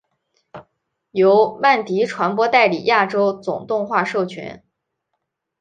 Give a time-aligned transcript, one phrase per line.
[1.11, 4.63] 由曼迪传播代理亚洲总动画授权。